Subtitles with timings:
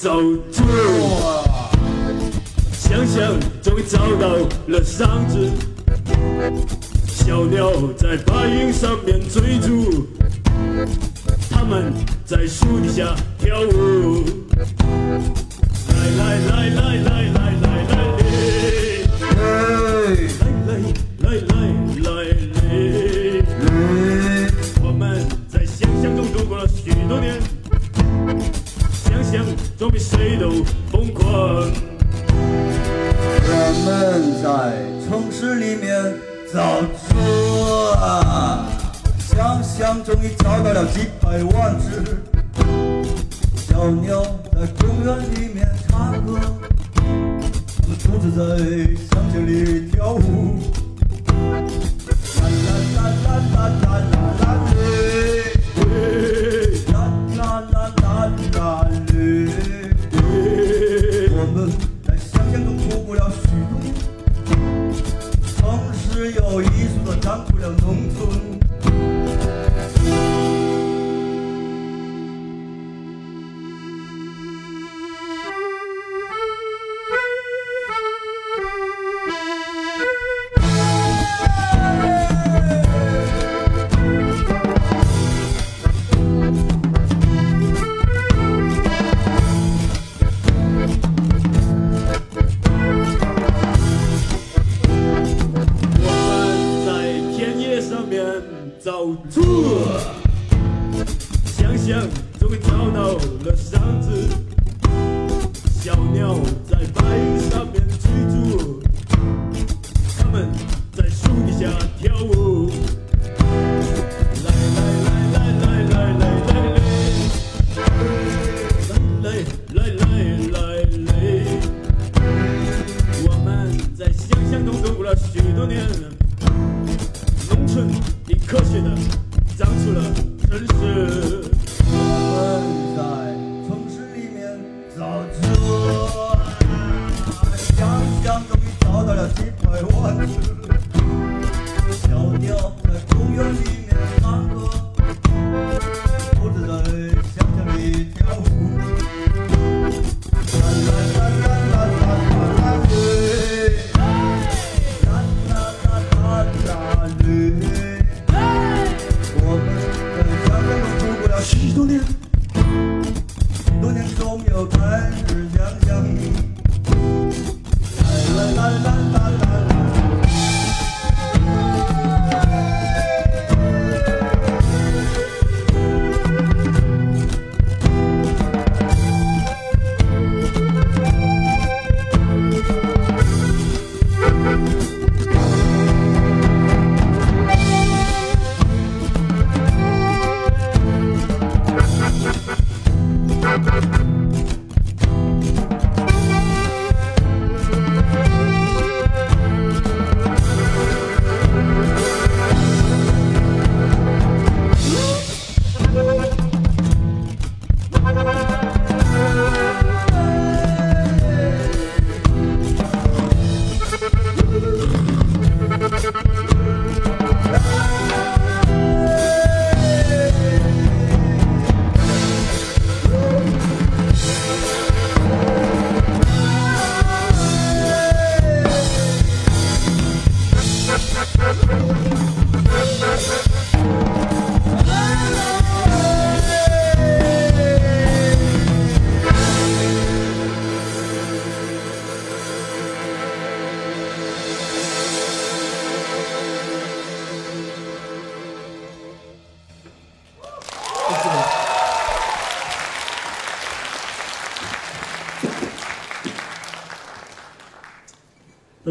[0.00, 0.39] So.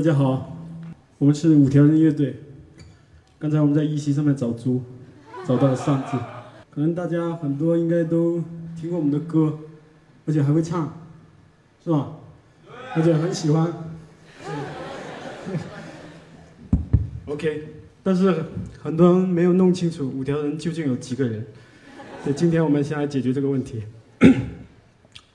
[0.10, 0.58] 大家好，
[1.20, 2.36] 我们是五条人乐队。
[3.38, 4.82] 刚才我们在一席上面找猪，
[5.46, 6.18] 找到了上字。
[6.72, 8.44] 可能大家很多应该都
[8.76, 9.60] 听过我们的歌，
[10.26, 10.92] 而且还会唱，
[11.84, 12.14] 是吧？
[12.96, 13.72] 而且很喜欢。
[17.28, 17.68] OK，
[18.02, 18.46] 但是
[18.82, 21.46] 很多人没有弄清楚五条人究竟有几个人。
[22.24, 23.84] 所以今天我们先来解决这个问题。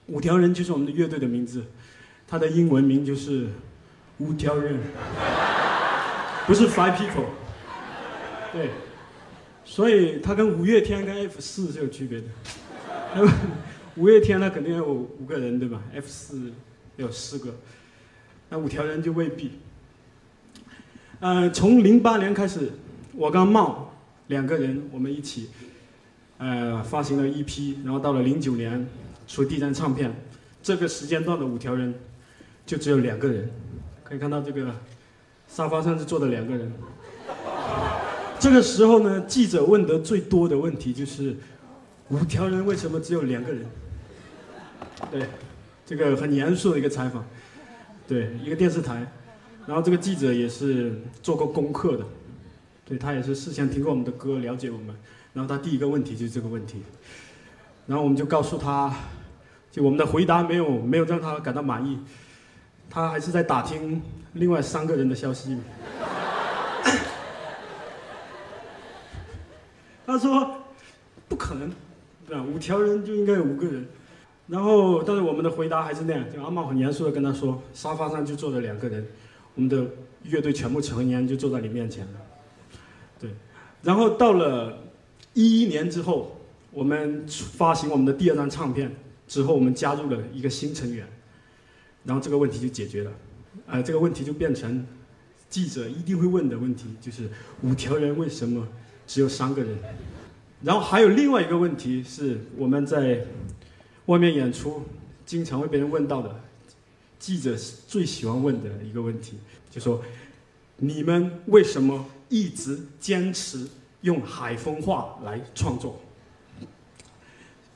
[0.08, 1.62] 五条人就是我们的乐队的名字，
[2.26, 3.46] 他的英文名就是。
[4.18, 4.78] 五条人，
[6.46, 7.26] 不是 five people。
[8.52, 8.70] 对，
[9.64, 12.26] 所以他跟五月天跟 F 四是有区别的。
[13.96, 16.52] 五月天那肯定有五个人对吧？F 四
[16.96, 17.54] 有四个，
[18.50, 19.52] 那五条人就未必。
[21.20, 22.70] 呃，从零八年开始，
[23.12, 23.92] 我跟茂
[24.28, 25.50] 两个人我们一起，
[26.38, 28.86] 呃，发行了 EP，然后到了零九年
[29.26, 30.14] 出第一张唱片，
[30.62, 31.94] 这个时间段的五条人
[32.64, 33.50] 就只有两个人。
[34.04, 34.72] 可以看到这个
[35.48, 36.72] 沙发上是坐的两个人。
[38.38, 41.34] 这个时候呢，记者问得最多的问题就是
[42.10, 43.66] 五条人为什么只有两个人？
[45.10, 45.26] 对，
[45.86, 47.24] 这个很严肃的一个采访，
[48.06, 49.10] 对，一个电视台。
[49.66, 52.04] 然后这个记者也是做过功课的，
[52.84, 54.94] 对他也是事先听过我们的歌，了解我们。
[55.32, 56.82] 然后他第一个问题就是这个问题，
[57.86, 58.94] 然后我们就告诉他，
[59.72, 61.98] 就我们的回答没有没有让他感到满意，
[62.94, 64.00] 他还是在打听
[64.34, 65.58] 另外三个人的消息。
[70.06, 70.58] 他说
[71.26, 71.68] 不可能，
[72.28, 72.44] 对吧？
[72.44, 73.84] 五条人就应该有五个人。
[74.46, 79.04] 然后但是我们的回答还是那样，就阿茂很严肃的跟他说，沙发上就坐着两个人。
[79.56, 79.84] 我们的
[80.22, 82.20] 乐队全部成员就坐在你面前了，
[83.18, 83.30] 对。
[83.82, 84.78] 然后到了
[85.32, 86.36] 一一年之后，
[86.70, 88.94] 我们发行我们的第二张唱片
[89.26, 91.04] 之后，我们加入了一个新成员，
[92.04, 93.12] 然后这个问题就解决了。
[93.66, 94.86] 呃，这个问题就变成
[95.48, 97.28] 记者一定会问的问题，就是
[97.62, 98.66] 五条人为什么
[99.06, 99.78] 只有三个人？
[100.62, 103.26] 然后还有另外一个问题是我们在
[104.06, 104.82] 外面演出
[105.26, 106.40] 经常会被人问到的。
[107.18, 107.56] 记者
[107.86, 109.38] 最喜欢问的一个问题，
[109.70, 110.02] 就说
[110.76, 113.66] ：“你们为什么一直坚持
[114.02, 115.98] 用海风话来创作？”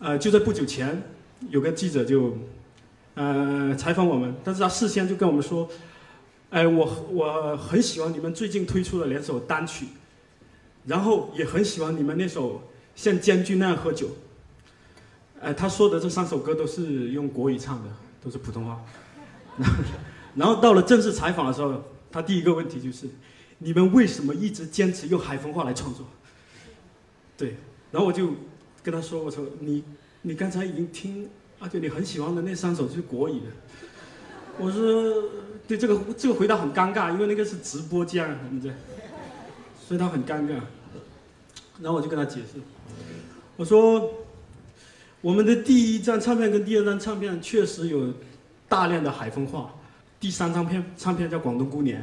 [0.00, 1.02] 呃，就在不久前，
[1.48, 2.36] 有个记者就
[3.18, 5.68] 呃采访我们，但是他事先就跟我们说
[6.50, 9.86] ：“哎，我我很喜欢你们最近推出的两首单曲，
[10.86, 12.62] 然后也很喜欢你们那首
[12.94, 14.08] 像将军那样喝酒。”
[15.40, 17.88] 呃，他说的这三首歌都是用国语唱的，
[18.22, 18.80] 都是普通话。
[20.34, 21.82] 然后到了正式采访的时候，
[22.12, 23.08] 他第一个问题就是：
[23.58, 26.06] 你们为什么一直坚持用海风话来创作？
[27.36, 27.56] 对，
[27.90, 28.34] 然后我就
[28.82, 29.82] 跟他说：“我说你
[30.22, 31.28] 你刚才已经听，
[31.60, 33.46] 而且你很喜欢的那三首是国语的。”
[34.58, 35.30] 我说
[35.68, 38.68] ：“对这个这个回答很尴尬，因为那个是直播间，我们这，
[39.86, 40.60] 所以他很尴尬。”
[41.80, 42.60] 然后我就跟他解释
[43.56, 44.10] ：“我说
[45.20, 48.12] 我们的第一张唱片跟第二张唱片确实有。”
[48.70, 49.74] 大量的海风话，
[50.20, 52.02] 第三张片唱片叫《广东姑娘》，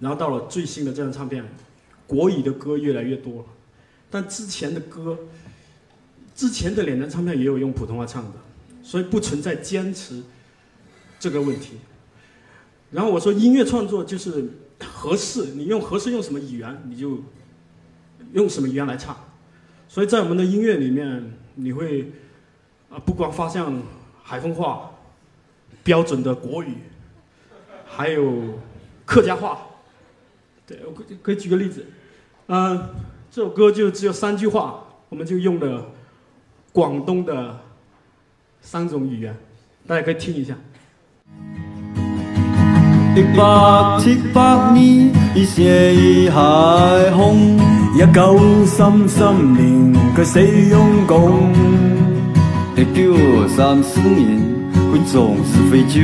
[0.00, 1.42] 然后到了最新的这张唱片，
[2.06, 3.44] 国语的歌越来越多了，
[4.10, 5.18] 但之前的歌，
[6.34, 8.32] 之前的两张唱片也有用普通话唱的，
[8.88, 10.22] 所以不存在坚持
[11.20, 11.74] 这个问题。
[12.90, 14.48] 然后我说音乐创作就是
[14.82, 17.22] 合适，你用合适用什么语言你就
[18.32, 19.14] 用什么语言来唱，
[19.88, 22.10] 所以在我们的音乐里面，你会
[22.88, 23.62] 啊不光发现
[24.22, 24.90] 海风话。
[25.84, 26.74] 标准的国语，
[27.86, 28.58] 还有
[29.06, 29.66] 客家话，
[30.66, 31.86] 对我可以可以举个例子，
[32.48, 32.90] 嗯，
[33.30, 35.90] 这首歌就只有三句话，我们就用了
[36.72, 37.58] 广东的
[38.60, 39.34] 三种语言，
[39.86, 40.54] 大家可以听一下。
[43.16, 46.40] 一百七百年，一血一海
[47.12, 47.58] 红，
[47.94, 51.52] 一九三三年，佢死用功，
[52.76, 54.48] 一九三四年。
[54.90, 56.00] 会总是废旧。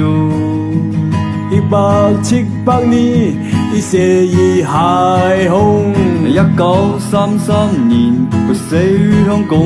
[1.50, 1.78] 一百
[2.22, 3.34] 七百年，
[3.72, 5.94] 一血一海红。
[6.26, 9.58] 一九三三年，佢死于香港。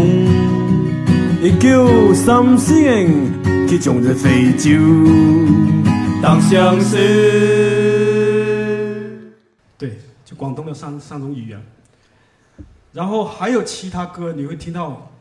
[1.40, 3.06] 一九三四年，
[3.68, 4.72] 佢总是废旧。
[6.20, 6.96] 当相识。
[9.78, 11.62] 对，就广东的三三种语言。
[12.92, 15.12] 然后还有其他歌，你会听到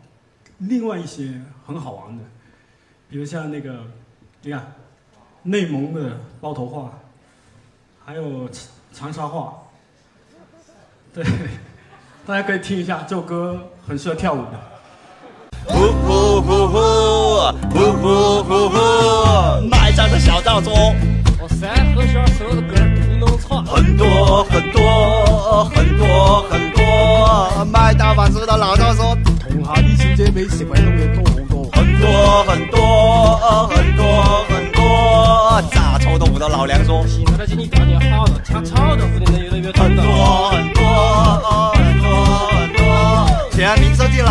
[0.58, 2.24] 另外一些很好玩的。
[3.08, 3.84] 比如像那个，
[4.42, 4.74] 你看，
[5.44, 6.98] 内蒙的包头话，
[8.04, 8.50] 还有
[8.92, 9.54] 长沙话，
[11.14, 11.24] 对，
[12.26, 14.60] 大家可以听一下，这首歌很适合跳舞的。
[15.68, 16.78] 呼呼呼呼，
[17.72, 18.76] 呼呼呼呼，
[19.70, 20.96] 买张的小道中，
[21.42, 22.77] 我三和弦手的歌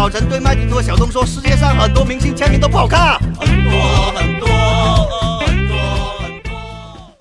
[0.07, 3.19] 老陈对麦迪托小东说，世界上很多明星签名都不好看。
[3.19, 3.73] 很多
[4.13, 4.47] 很多
[5.41, 5.77] 很多
[6.21, 7.17] 很多。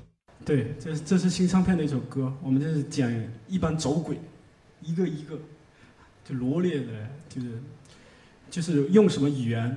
[0.45, 3.11] 对，这这是新唱片的一首歌，我们这是讲
[3.47, 4.21] 一般走鬼，
[4.83, 5.35] 一个一个
[6.23, 6.85] 就罗列的，
[7.27, 7.47] 就是
[8.51, 9.75] 就是用什么语言。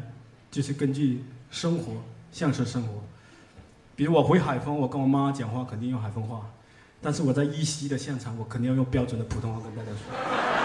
[0.51, 1.95] 就是根据生活
[2.31, 3.03] 像是生活。
[3.97, 6.43] 比如我回海丰，我跟我妈讲话肯定用海丰话，
[7.01, 10.58] 但是我在一西的现场，我肯定要用标准的普通话跟大家说。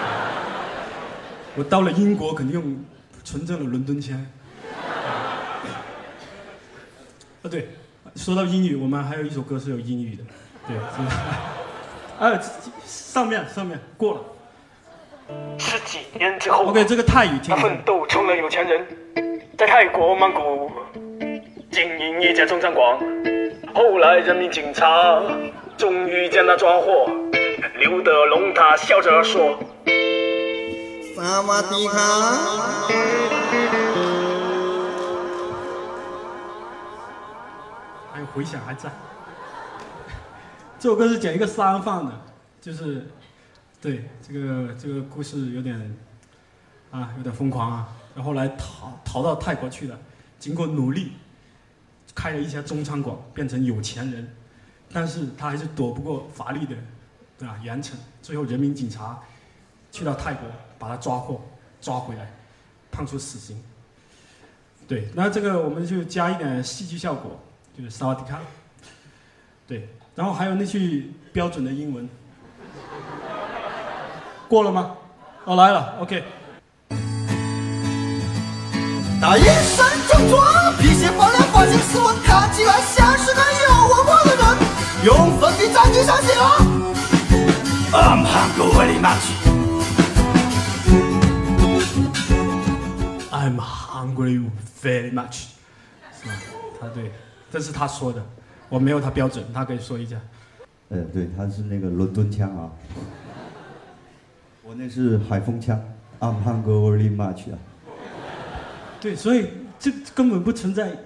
[1.55, 2.83] 我到了英国，肯定用
[3.23, 4.15] 纯正的伦敦腔。
[7.43, 7.69] 啊，对，
[8.15, 10.23] 说到英语，我们还有一首歌是有英语的，
[10.67, 10.77] 对，
[12.19, 12.39] 啊，
[12.85, 14.21] 上面上面过了。
[15.57, 17.55] 十几年之后，OK，这个泰语听。
[17.55, 18.85] 他奋斗成了有钱人，
[19.57, 20.71] 在泰国曼谷
[21.71, 22.97] 经营一家中餐馆。
[23.73, 25.21] 后来人民警察
[25.77, 27.07] 终于将他抓获，
[27.77, 29.57] 刘德龙他笑着说
[31.23, 31.97] ：“萨瓦迪卡。”
[38.33, 38.91] 回响还在。
[40.79, 42.11] 这首歌是讲一个杀人犯的，
[42.59, 43.07] 就是，
[43.79, 45.97] 对这个这个故事有点，
[46.91, 47.87] 啊，有点疯狂啊。
[48.15, 49.97] 然后来逃逃到泰国去了，
[50.39, 51.13] 经过努力，
[52.13, 54.35] 开了一家中餐馆，变成有钱人。
[54.91, 56.75] 但是他还是躲不过法律的，
[57.37, 57.57] 对吧？
[57.63, 57.93] 严惩。
[58.21, 59.17] 最后人民警察
[59.89, 60.49] 去到泰国
[60.83, 61.39] 把他抓获，
[61.79, 62.29] 抓回来，
[62.91, 63.57] 判处死刑。
[64.85, 67.39] 对，那这个我们就加一点戏剧效果。
[67.75, 68.39] 就是萨瓦迪卡，
[69.65, 72.07] 对，然后还有那句标准的英文，
[74.47, 74.95] 过了吗？
[75.45, 76.23] 哦，来了，OK。
[79.19, 80.45] 他一身正装，
[80.77, 84.45] 皮鞋发亮，发型斯文，看起来像是个有文化的人。
[85.05, 86.59] 用粉笔在地上写啊
[87.91, 89.52] ，I'm hungry very much。
[93.43, 94.41] I'm hungry
[94.81, 95.47] very much，
[96.13, 96.33] 是吧？
[96.79, 97.11] 他对。
[97.51, 98.23] 这是他说的，
[98.69, 100.15] 我没有他标准，他可以说一下。
[100.87, 102.71] 呃，对，他是那个伦敦腔啊，
[104.63, 105.77] 我那是海风腔
[106.21, 107.59] ，I'm hungry very much 啊。
[109.01, 110.97] 对，所以这根本不存在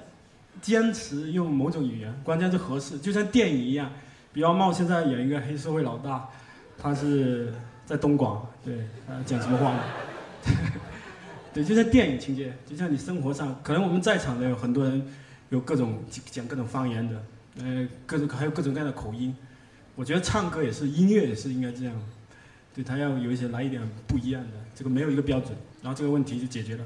[0.62, 3.90] 坚持用某种语言，关键是合适，就像电影一样。
[4.32, 6.30] 比方茂现在演一个黑社会老大，
[6.78, 7.52] 他是
[7.84, 9.74] 在东莞，对，他讲什么话？
[11.58, 15.04] 对，就像电影情节，就像你生活上，可能我们在场的有很多人。
[15.50, 17.24] 有各种讲各种方言的，
[17.62, 19.34] 呃，各种还有各种各样的口音。
[19.96, 21.96] 我觉得唱歌也是，音乐也是应该这样，
[22.76, 26.86] 对他要有一些来一点不一样的，这个没有一个标准，然后这个问题就解决了。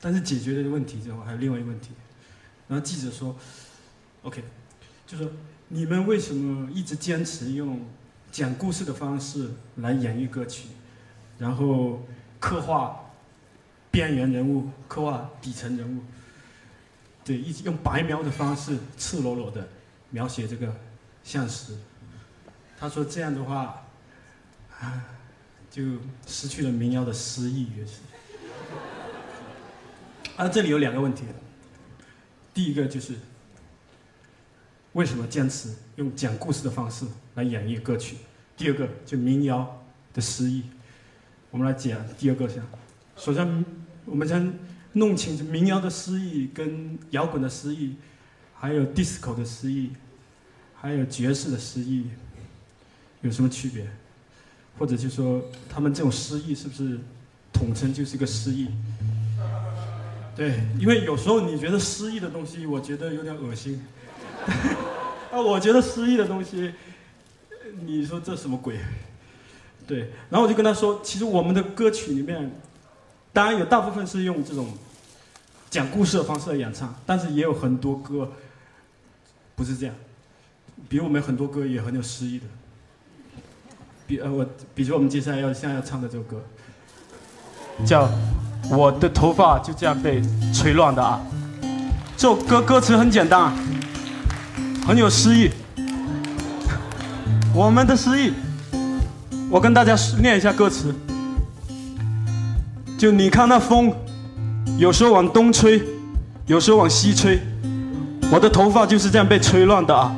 [0.00, 1.90] 但是解决了问题之后，还有另外一个问题。
[2.66, 3.36] 然后记者说
[4.22, 4.42] ：“OK，
[5.06, 5.30] 就说
[5.68, 7.80] 你们为什么一直坚持用
[8.32, 10.70] 讲故事的方式来演绎歌曲，
[11.38, 12.04] 然后
[12.40, 13.01] 刻画
[13.92, 16.00] 边缘人物，刻画底层人物？”
[17.24, 19.68] 对，一直用白描的方式，赤裸裸的
[20.10, 20.74] 描写这个
[21.22, 21.76] 现实。
[22.76, 23.86] 他说这样的话，
[24.80, 25.04] 啊，
[25.70, 25.84] 就
[26.26, 28.00] 失去了民谣的诗意，也是。
[30.36, 31.24] 啊，这里有两个问题。
[32.52, 33.14] 第一个就是，
[34.94, 38.16] 为什么坚持用讲故事的方式来演绎歌曲？
[38.56, 39.80] 第二个就民谣
[40.12, 40.64] 的诗意。
[41.50, 42.60] 我们来讲第二个先。
[43.16, 43.64] 首先，
[44.04, 44.52] 我们先。
[44.94, 47.96] 弄清楚民谣的诗意跟摇滚的诗意，
[48.54, 49.90] 还有 disco 的诗意，
[50.74, 52.08] 还有爵士的诗意，
[53.22, 53.86] 有什么区别？
[54.78, 57.00] 或者就说他们这种诗意是不是
[57.54, 58.68] 统称就是一个诗意？
[60.36, 63.82] 对，因为有时候你觉得诗意的东西，我觉得有点恶心。
[65.32, 66.74] 啊，我觉得诗意的东西，
[67.86, 68.78] 你说这什么鬼？
[69.86, 72.60] 对，然后我就跟他说，其实我们的歌曲里面。
[73.32, 74.68] 当然有大部分是用这种
[75.70, 78.30] 讲故事的方式来演唱，但是也有很多歌
[79.56, 79.94] 不是这样。
[80.88, 82.44] 比如我们很多歌也很有诗意的，
[84.06, 86.42] 比呃我，比如我们接下来要现在要唱的这首歌，
[87.86, 88.06] 叫
[88.76, 90.20] 《我的头发就这样被
[90.52, 91.20] 吹乱的啊》。
[92.16, 93.52] 这首歌歌词很简单，
[94.86, 95.50] 很有诗意。
[97.54, 98.32] 我们的诗意，
[99.50, 100.94] 我跟大家念一下歌词。
[103.02, 103.92] 就你看那风，
[104.78, 105.82] 有时候往东吹，
[106.46, 107.36] 有时候往西吹，
[108.30, 110.14] 我的头发就是这样被吹乱的啊。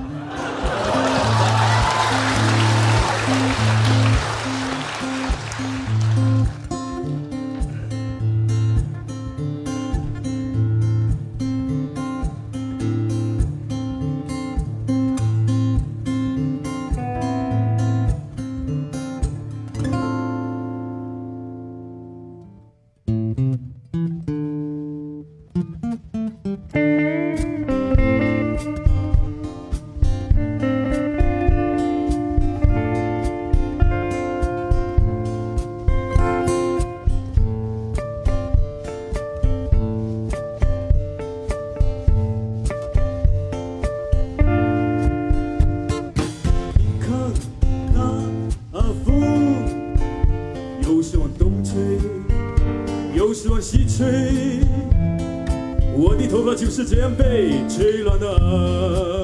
[56.54, 59.23] 就是这样被吹乱的。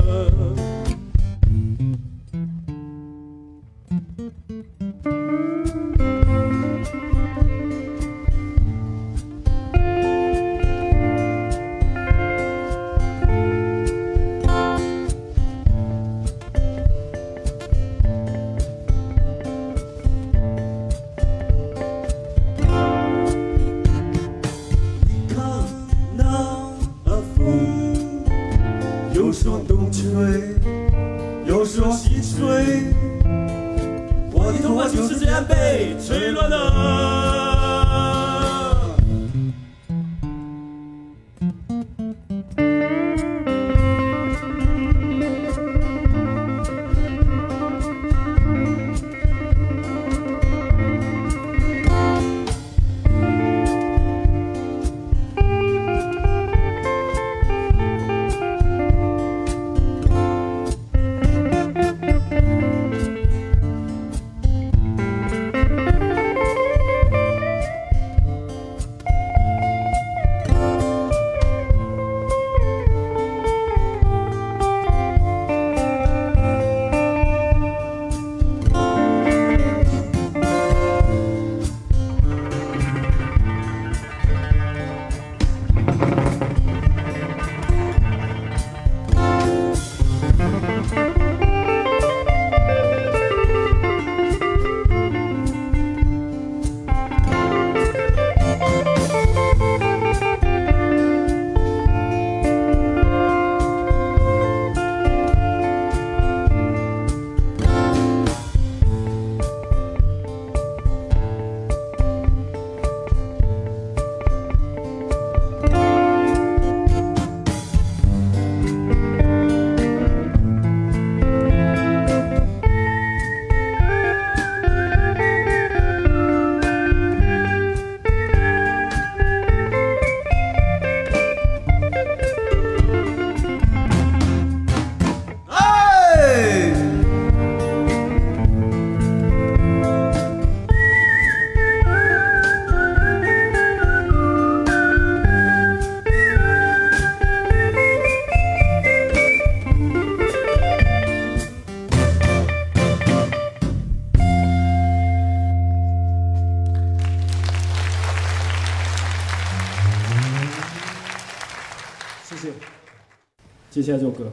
[163.90, 164.30] 下首歌，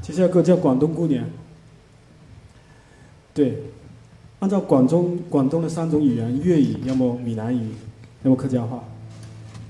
[0.00, 1.24] 接下来歌叫《广东姑娘》。
[3.32, 3.62] 对，
[4.38, 7.72] 按照广东广东的三种语言，粤语、要么闽南语，
[8.22, 8.84] 要么客家话，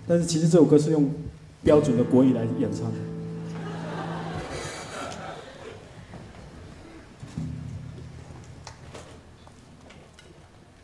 [0.06, 1.10] 但是其实这首歌是用
[1.62, 2.90] 标准的国语来演唱。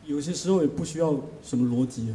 [0.04, 2.14] 有些时候也不需要什么逻辑啊。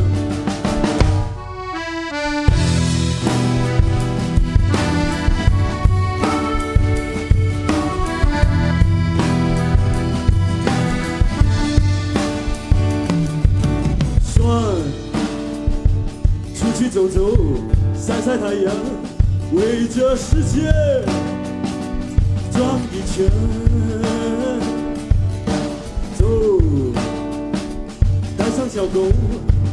[28.61, 29.07] 上小狗，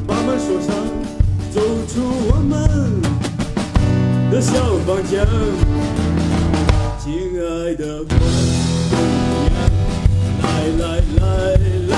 [0.07, 0.75] 把门锁上，
[1.51, 2.57] 走出我们
[4.31, 5.27] 的小房间。
[6.99, 8.15] 亲爱的姑
[9.45, 9.53] 娘，
[10.41, 10.47] 来
[10.79, 10.85] 来
[11.21, 11.21] 来
[11.91, 11.98] 来，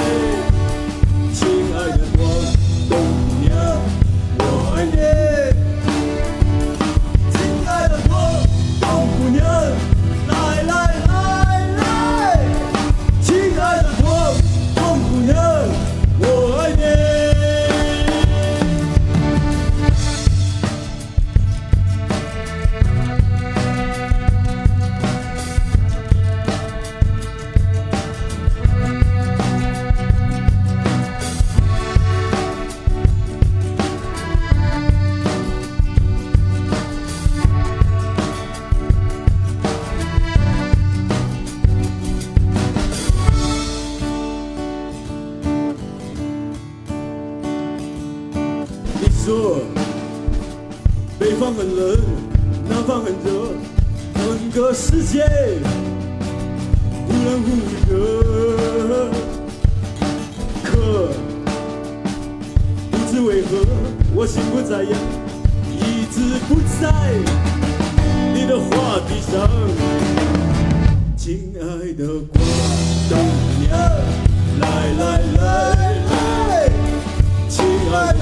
[54.61, 55.25] 个世界
[57.07, 57.49] 忽冷忽
[57.88, 57.90] 热。
[60.62, 61.09] 可
[62.90, 63.64] 不知为何，
[64.14, 64.92] 我心不在焉，
[65.79, 66.92] 一直不在
[68.35, 69.49] 你的话题上。
[71.16, 72.44] 亲爱的广
[73.09, 73.12] 东
[73.61, 73.70] 娘，
[74.61, 74.62] 来
[74.99, 75.03] 来
[75.38, 75.40] 来
[76.05, 76.11] 来。
[77.49, 78.18] 亲爱的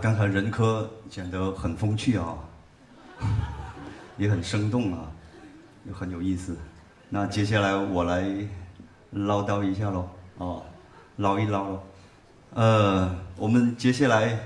[0.00, 2.36] 刚才任科讲得很风趣啊，
[4.16, 5.10] 也很生动啊，
[5.86, 6.56] 也很有意思。
[7.08, 8.24] 那接下来我来
[9.10, 10.62] 唠叨一下喽，哦，
[11.16, 11.82] 唠一唠喽。
[12.54, 14.38] 呃，我们接下来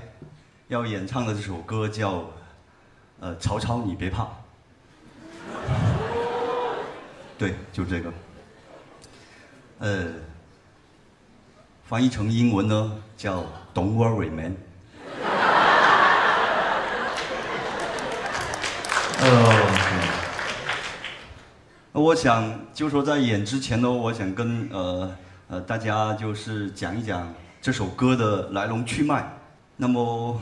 [0.69, 2.25] 要演唱的这首歌叫
[3.21, 4.29] 呃“曹操你别怕”，
[7.39, 8.13] 对，就这个。
[9.79, 10.07] 呃，
[11.85, 14.57] 翻译成英文呢叫 “Don't worry, man”。
[19.31, 19.71] 呃，
[21.93, 25.15] 我想就说在演之前呢，我想跟呃
[25.49, 29.31] 呃大家就是讲一讲这首歌的来龙去脉。
[29.77, 30.41] 那么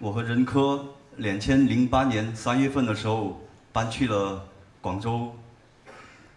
[0.00, 0.84] 我和任科
[1.18, 3.40] 两千零八年三月份的时候
[3.72, 4.44] 搬去了
[4.80, 5.32] 广州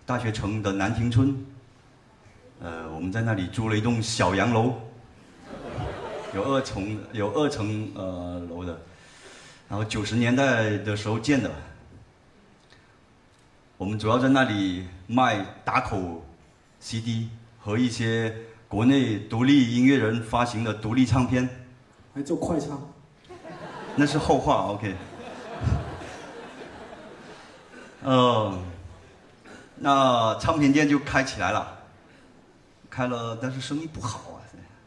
[0.06, 1.36] 大学城的南亭村，
[2.62, 4.73] 呃，我们在那里租了一栋小洋楼，
[6.36, 8.80] 有二层有二层呃楼的。
[9.67, 11.51] 然后九十年代的时候建的，
[13.78, 16.23] 我们主要在那里卖打口
[16.80, 18.36] CD 和一些
[18.67, 21.49] 国内独立音乐人发行的独立唱片，
[22.13, 22.80] 还做快唱，
[23.95, 24.95] 那是后话，OK。
[28.04, 28.60] 呃，
[29.78, 31.80] 那唱片店就开起来了，
[32.88, 34.38] 开了，但是生意不好啊，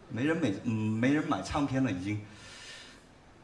[0.08, 2.20] 没人买，嗯，没人买唱片了已经。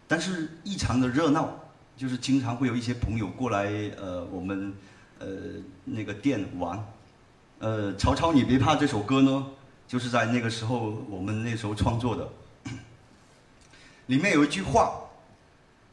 [0.07, 1.49] 但是异常的热闹，
[1.97, 4.75] 就是经常会有一些朋友过来，呃，我们
[5.19, 5.27] 呃
[5.85, 6.79] 那个店玩。
[7.61, 9.47] 呃，曹操你别怕这首歌呢，
[9.89, 12.29] 就是在那个时候我们那时候创作的。
[14.07, 14.93] 里面有一句话，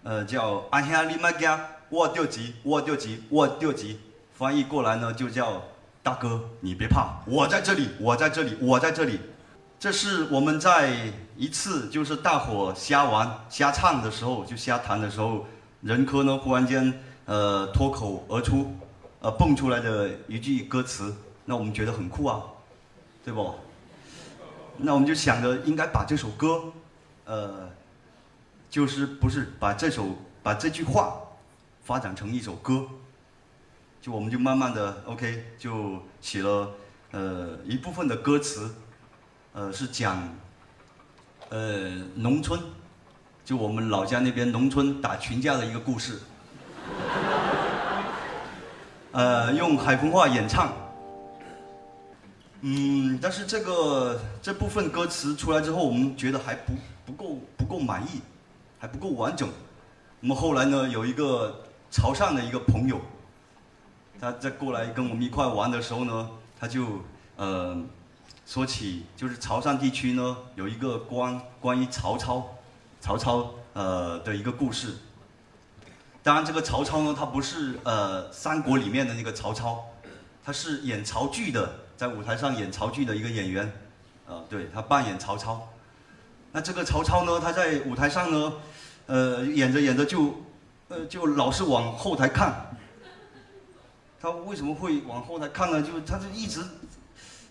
[0.03, 1.49] 呃，叫“阿兄你莫惊，
[1.89, 3.99] 我着急，我着急，我着急”，
[4.33, 5.63] 翻译过来呢就叫
[6.03, 9.19] “大哥你别怕，我在这里，我在这里，我在这里”。
[9.81, 15.47] 这是我们在一次就是大伙瞎玩瞎唱的时候，就瞎弹的时候，
[15.81, 18.75] 任科呢忽然间呃脱口而出，
[19.21, 21.11] 呃蹦出来的一句歌词，
[21.45, 22.43] 那我们觉得很酷啊，
[23.25, 23.55] 对不？
[24.77, 26.61] 那我们就想着应该把这首歌，
[27.25, 27.67] 呃
[28.69, 30.09] 就是不是把这首
[30.43, 31.19] 把这句话
[31.83, 32.85] 发展成一首歌，
[33.99, 36.69] 就我们就慢慢的 OK 就写了
[37.09, 38.75] 呃一部分的歌词，
[39.53, 40.17] 呃是讲
[41.49, 42.59] 呃农村，
[43.43, 46.19] 就我们老家那边农村打群架的一个故事，
[49.11, 50.71] 呃用海丰话演唱。
[52.61, 56.73] 嗯，但是这个这部分歌词出来之后，我们觉得还不
[57.05, 58.21] 不够不够满意，
[58.79, 59.49] 还不够完整。
[60.21, 63.01] 我们后来呢，有一个潮汕的一个朋友，
[64.19, 67.01] 他在过来跟我们一块玩的时候呢，他就
[67.35, 67.75] 呃
[68.51, 72.53] 说起，就是潮汕地区呢有一个关关于曹操，
[72.99, 74.97] 曹操呃的一个故事。
[76.21, 79.85] 当然，这个曹操呢，他不是呃三国里面的那个曹操，
[80.43, 81.75] 他是演曹剧的。
[81.95, 83.71] 在舞台上演曹剧的一个演员，
[84.27, 85.69] 呃，对他扮演曹操。
[86.51, 88.53] 那这个曹操呢，他在舞台上呢，
[89.05, 90.41] 呃，演着演着就，
[90.89, 92.75] 呃，就老是往后台看。
[94.19, 95.81] 他为什么会往后台看呢？
[95.81, 96.61] 就他就一直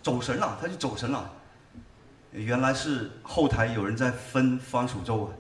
[0.03, 1.31] 走神了，他就走神了。
[2.33, 5.31] 原来是后台有人在分番薯粥啊。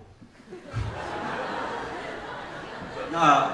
[3.11, 3.51] 那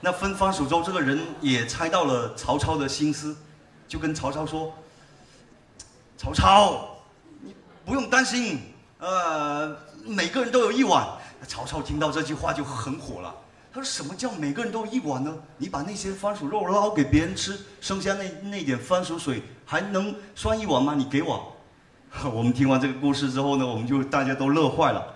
[0.00, 3.36] 那分番薯粥这个人也猜到了曹操的心思。
[3.88, 4.74] 就跟曹操说
[6.18, 6.88] ：“曹操，
[7.40, 7.54] 你
[7.84, 8.60] 不用担心，
[8.98, 11.06] 呃，每个人都有一碗。”
[11.46, 13.32] 曹操听到这句话就很火了，
[13.76, 15.36] 他说：“什么叫每个人都一碗呢？
[15.58, 20.94] 你把那些番薯肉捞给别人吃，剩下那那点番薯水还能算一碗吗？
[20.96, 21.54] 你给我。
[22.32, 25.14] ”我们听完这个故事之后呢，我们就大家都乐坏了。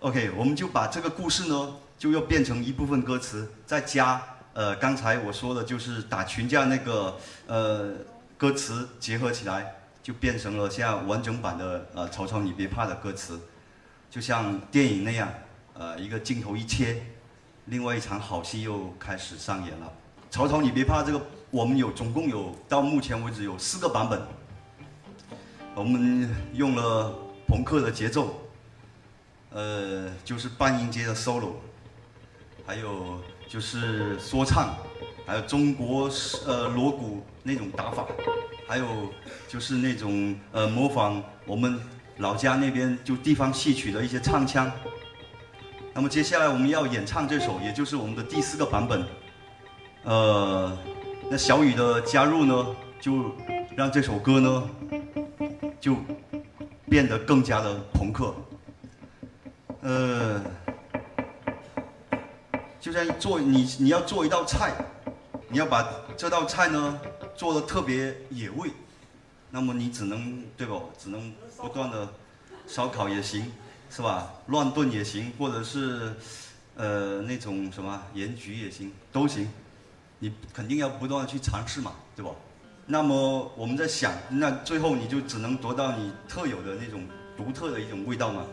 [0.00, 4.22] OK，我们就把这个故事呢，就要变成一部分歌词，再加。
[4.54, 7.92] 呃，刚才我说的就是打群架那个呃
[8.38, 13.38] 歌词结合起来，就变成了现在完整版的呃曹操你别怕的歌词，
[14.10, 15.28] 就像电影那样，
[15.74, 17.02] 呃一个镜头一切，
[17.66, 19.92] 另外一场好戏又开始上演了。
[20.30, 21.20] 曹操你别怕这个
[21.50, 24.20] 我们有总共有到目前为止有四个版本，
[25.74, 27.14] 我们用了
[27.46, 28.40] 朋克的节奏，
[29.50, 31.52] 呃就是半音阶的 solo，
[32.66, 33.20] 还有。
[33.48, 34.74] 就是说唱，
[35.26, 36.08] 还有中国
[36.46, 38.06] 呃锣鼓那种打法，
[38.66, 39.12] 还有
[39.46, 41.78] 就是那种呃模仿我们
[42.16, 44.72] 老家那边就地方戏曲的一些唱腔。
[45.94, 49.04] 那么接下来我们要演唱这首， 也就是我们的第四个版本。
[50.04, 50.76] 呃，
[51.30, 52.66] 那小雨的加入呢，
[53.00, 53.30] 就
[53.76, 54.68] 让这首歌呢
[55.80, 55.96] 就
[56.88, 58.34] 变得更加的朋克。
[59.80, 60.42] 呃。
[62.80, 64.72] 就像做你你要做一道菜，
[65.48, 67.00] 你要把这道菜呢
[67.36, 68.70] 做的特别野味，
[69.50, 70.80] 那么你只能对吧？
[70.98, 72.08] 只能不断的
[72.66, 73.52] 烧烤也行，
[73.94, 74.32] 是吧？
[74.46, 76.14] 乱炖也行，或者是
[76.76, 79.46] 呃那种什么盐焗也行，都行。
[80.18, 82.30] 你肯定要不断的去尝试嘛，对吧？
[82.86, 88.46] 那么我们在想，那最后你就只能得到你特有的那种独特的一种味道嘛。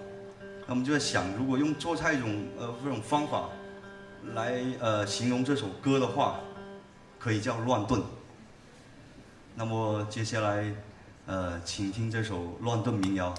[0.67, 3.49] 那我们就在想，如果用做菜一种呃这种方法。
[4.36, 6.41] 来呃形容这首歌的话，
[7.17, 8.04] 可以叫乱炖。
[9.56, 10.75] 那么接下来
[11.25, 13.34] 呃，请听这首乱炖民谣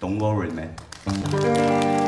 [0.00, 0.74] ，Don't worry man。
[1.08, 2.07] Thank you.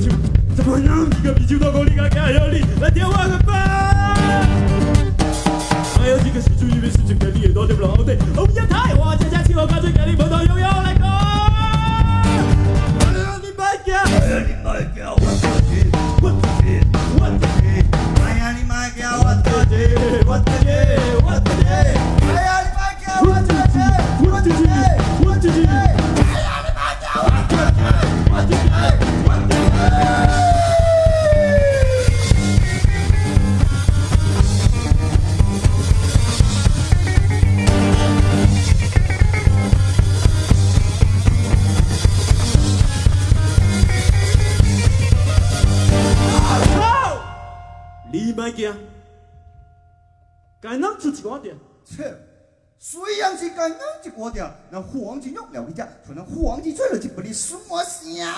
[0.00, 0.16] 酒干酒酒，
[0.56, 2.64] 怎么让你个啤酒到口里干干有力？
[2.80, 4.46] 来天花个吧！
[5.98, 11.06] 还有几个失主以为事情跟你也多点不老对，欧阳太华家家气候干脆跟你碰到悠悠来过。
[13.42, 15.90] 你买家，哎呀，你卖给我自己，
[16.22, 16.30] 我
[54.72, 58.32] 那黄金用了一家，可能黄金吹了就不离什么香。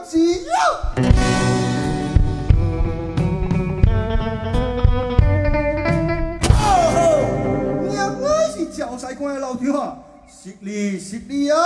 [0.00, 0.50] 老丢当西呀。
[6.48, 8.24] 哦，娘我
[8.56, 11.58] 是教赛官的老丢啊，实力实力啊！